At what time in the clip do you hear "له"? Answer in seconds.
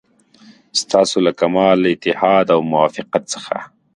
1.25-1.31